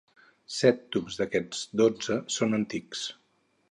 [0.59, 3.09] Set tubs d'aquests dotze són antics.